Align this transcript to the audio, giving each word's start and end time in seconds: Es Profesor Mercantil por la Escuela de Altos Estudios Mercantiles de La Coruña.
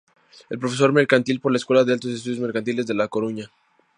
Es 0.49 0.57
Profesor 0.57 0.91
Mercantil 0.93 1.39
por 1.39 1.51
la 1.51 1.59
Escuela 1.59 1.83
de 1.83 1.93
Altos 1.93 2.09
Estudios 2.09 2.39
Mercantiles 2.39 2.87
de 2.87 2.95
La 2.95 3.07
Coruña. 3.07 3.51